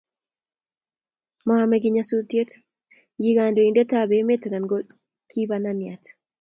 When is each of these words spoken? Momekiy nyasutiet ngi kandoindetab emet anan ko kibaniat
Momekiy 1.47 1.93
nyasutiet 1.95 2.49
ngi 3.17 3.31
kandoindetab 3.37 4.09
emet 4.19 4.43
anan 4.47 4.65
ko 4.71 4.77
kibaniat 5.29 6.03